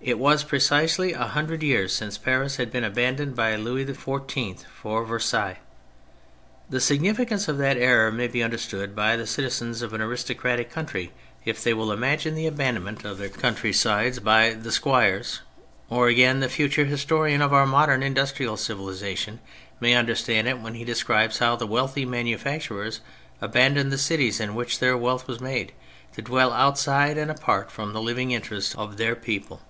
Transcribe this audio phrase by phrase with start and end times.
[0.00, 5.04] It was precisely a hundred years since Paris had been abandoned by Louis XIV for
[5.04, 5.58] Versailles.
[6.70, 11.10] The significance of that error may be understood by the citizens of an aristocratic country
[11.44, 14.20] if they will imagine the abandonment of their country THE PHASES 101 sides
[14.54, 15.40] by the squires,
[15.90, 19.40] or, again, the future historian of our modern industrial civih'sation
[19.80, 23.00] may understand it when he describes how the wealthy manufacturers
[23.40, 25.72] abandoned the cities in which their wealth was made,
[26.14, 29.60] to dwell outside and apart from the living interests of their people.